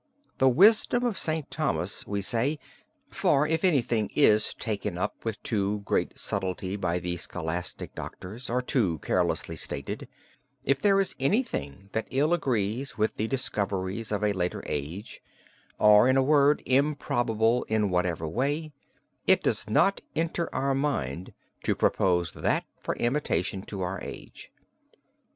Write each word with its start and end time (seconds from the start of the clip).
The 0.39 0.49
wisdom 0.49 1.03
of 1.03 1.19
St. 1.19 1.51
Thomas, 1.51 2.07
We 2.07 2.23
say 2.23 2.57
for 3.11 3.45
if 3.45 3.63
anything 3.63 4.09
is 4.15 4.55
taken 4.55 4.97
up 4.97 5.23
with 5.23 5.39
too 5.43 5.81
great 5.81 6.17
subtlety 6.17 6.75
by 6.75 6.97
the 6.97 7.17
scholastic 7.17 7.93
doctors, 7.93 8.49
or 8.49 8.63
too 8.63 8.97
carelessly 9.03 9.55
stated 9.55 10.07
if 10.63 10.81
there 10.81 10.99
is 10.99 11.13
anything 11.19 11.89
that 11.91 12.07
ill 12.09 12.33
agrees 12.33 12.97
with 12.97 13.17
the 13.17 13.27
discoveries 13.27 14.11
of 14.11 14.23
a 14.23 14.33
later 14.33 14.63
age, 14.65 15.21
or, 15.77 16.07
in 16.09 16.17
a 16.17 16.23
word, 16.23 16.63
improbable 16.65 17.61
in 17.69 17.91
whatever 17.91 18.27
way, 18.27 18.71
it 19.27 19.43
does 19.43 19.69
not 19.69 20.01
enter 20.15 20.49
Our 20.55 20.73
mind, 20.73 21.31
to 21.61 21.75
propose 21.75 22.31
that 22.31 22.65
for 22.79 22.95
imitation 22.95 23.61
to 23.67 23.83
Our 23.83 24.01
age. 24.01 24.51